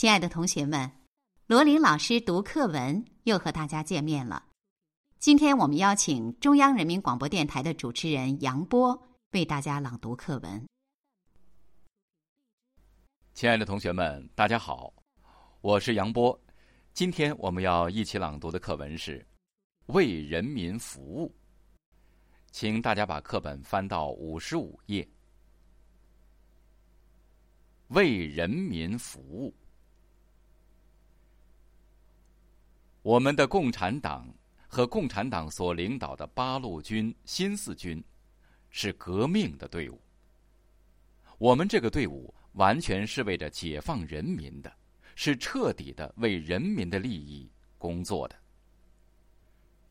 [0.00, 0.90] 亲爱的同学们，
[1.46, 4.46] 罗琳老师读课文又和大家见面了。
[5.18, 8.98] 今天我们邀请中央人民广播电台的主持人杨波
[9.32, 10.66] 为大家朗读课文。
[13.34, 14.90] 亲爱的同学们，大家好，
[15.60, 16.40] 我是杨波。
[16.94, 19.18] 今天我们要一起朗读的课文是
[19.92, 21.28] 《为人民服务》，
[22.50, 25.06] 请大家把课本翻到五十五页。
[27.88, 29.54] 为人民服务，
[33.02, 34.28] 我们的共产党
[34.68, 38.02] 和共产党所领导的八路军、新四军
[38.68, 40.00] 是革命的队伍。
[41.38, 44.70] 我们这个队伍完全是为着解放人民的，
[45.14, 48.36] 是彻底的为人民的利益工作的。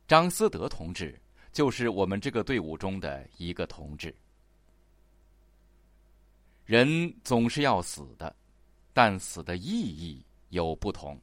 [0.08, 1.20] 张思德同志
[1.52, 4.16] 就是我们这个队伍中的一个同志。
[6.66, 8.36] 人总是要死的，
[8.94, 11.20] 但死的意义有不同。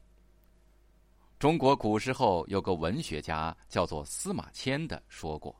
[1.38, 5.54] 中国古时候有个文学家叫做司马迁的说过：“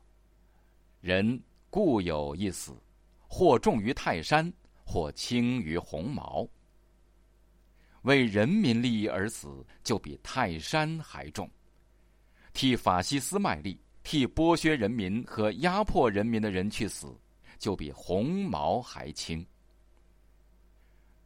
[1.01, 2.75] 人固有一死，
[3.27, 4.51] 或重于泰山，
[4.83, 6.47] 或轻于鸿毛。
[8.01, 11.47] 为人民利益而死，就比泰山还重；
[12.53, 17.15] 替法西斯卖力、替剥削人民和压迫人民的人去死，
[17.59, 19.45] 就比鸿毛还轻。”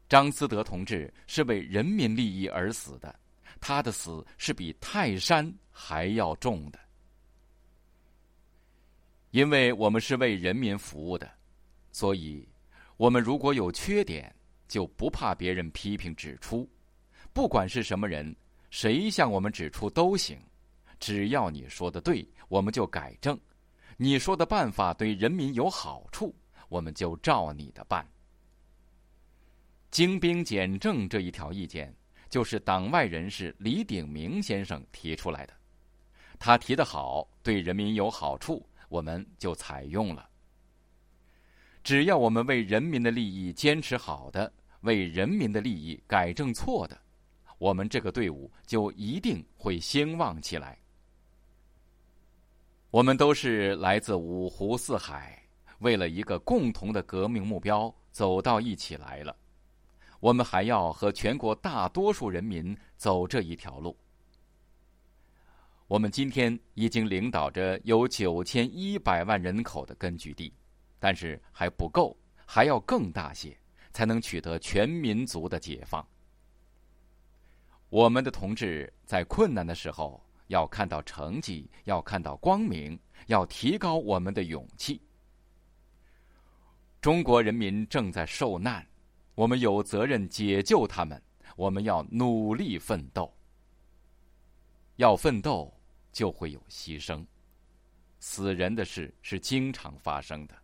[0.09, 3.17] 张思德同志是为人民利益而死的，
[3.61, 6.79] 他的死是比泰山还要重的。
[9.29, 11.31] 因为我们是为人民服务的，
[11.93, 12.45] 所以
[12.97, 14.35] 我们如果有缺点，
[14.67, 16.69] 就不怕别人批评指出。
[17.31, 18.35] 不管是什么人，
[18.71, 20.37] 谁向我们指出都行，
[20.99, 23.33] 只要你说的对，我们就改正；
[23.95, 26.35] 你说的办法对人民有好处，
[26.67, 28.05] 我们就照你的办。
[29.91, 31.93] 精兵简政这一条意见，
[32.31, 35.53] 就是党外人士李鼎铭先生提出来的。
[36.39, 40.27] 他提的好，对人民有好处，我们就采用了。
[41.83, 46.97] 只要我们为人民的利益坚持好的，为人民的利益改正错的，
[47.57, 50.79] 我们这个队伍就一定会兴旺起来。
[52.91, 55.43] 我们都是来自五湖四海，
[55.79, 59.35] 为了一个共同的革命目标走到一起来了。
[60.21, 63.97] 我们还要和全国大多数人民走这一条路。
[65.87, 70.53] 我们今天已经领导着有九千一百万人口的根据地，
[70.99, 72.15] 但是还不够，
[72.45, 73.57] 还要更大些，
[73.91, 76.07] 才能取得全民族的解放。
[77.89, 85.01] 我们的同志在困难的时候要看到成绩，要看到光明，要提高我们的勇气。
[87.01, 88.87] 中国人民正在受难。
[89.35, 91.21] 我们有责任解救他们，
[91.55, 93.31] 我们要努力奋斗。
[94.97, 95.73] 要奋斗，
[96.11, 97.25] 就会有牺牲，
[98.19, 100.55] 死人的事是经常发生的。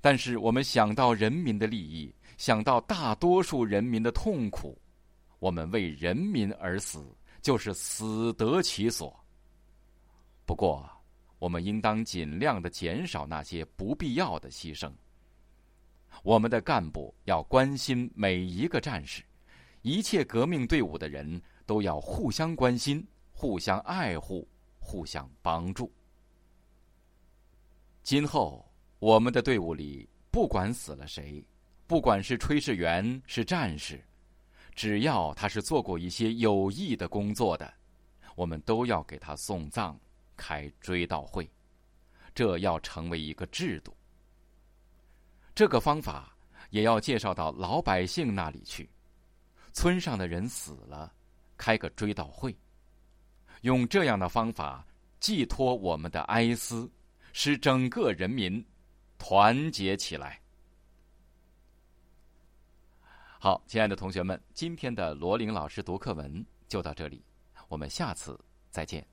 [0.00, 4.76] 但是我们想到人民的利益，想到大多数人民的痛苦，
[5.38, 7.04] 我们为人民而死，
[7.40, 9.18] 就是死得其所。
[10.44, 10.88] 不过，
[11.38, 14.92] 我们应当尽量的减少那些不必要的牺牲。
[16.22, 19.24] 我们的干部要关心每一个战士，
[19.82, 25.92] 一切革命队伍的人都要互相关心、互相爱护、互相帮助。
[28.04, 28.64] 今后
[29.00, 31.44] 我们的队伍里，不管死了谁，
[31.88, 34.00] 不管是炊事员是战士，
[34.76, 37.74] 只要他是做过一些有益的工作的，
[38.36, 39.98] 我们都要给他送葬、
[40.36, 41.50] 开追悼会，
[42.32, 43.92] 这要成为一个制度。
[45.54, 46.34] 这个方法
[46.70, 48.88] 也要介绍到老百姓那里去。
[49.72, 51.12] 村上的人死了，
[51.56, 52.54] 开个追悼会，
[53.62, 54.86] 用这样的方法
[55.20, 56.90] 寄托我们的哀思，
[57.32, 58.64] 使整个人民
[59.18, 60.40] 团结起来。
[63.38, 67.24] 好，亲爱的同学们，今天的罗琳老师读课文就到这里，
[67.68, 68.38] 我们下次
[68.70, 69.06] 再见。